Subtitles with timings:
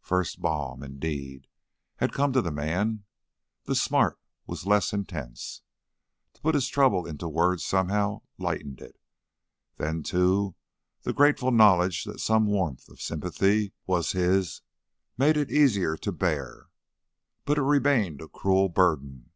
[0.00, 1.46] First balm, indeed,
[1.98, 3.04] had come to the man;
[3.66, 5.62] the smart was less intense.
[6.34, 8.98] To put his trouble into words somehow lightened it;
[9.76, 10.56] then, too,
[11.02, 14.62] the grateful knowledge that some warmth of sympathy was his
[15.16, 16.70] made it easier to bear.
[17.44, 19.30] But it remained a cruel burden.